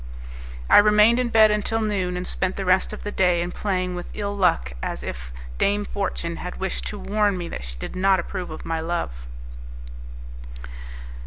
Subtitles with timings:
[0.67, 3.93] I remained in bed until noon, and spent the rest of the day in playing
[3.93, 7.95] with ill luck, as if Dame Fortune had wished to warn me that she did
[7.95, 9.27] not approve of my love.